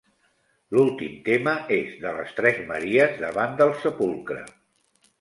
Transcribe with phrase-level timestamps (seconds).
[0.77, 4.45] L'últim tema és de les tres Maries davant del sepulcre.